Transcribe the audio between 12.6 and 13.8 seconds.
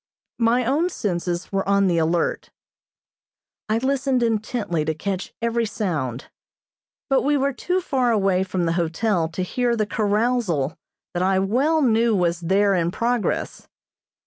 in progress.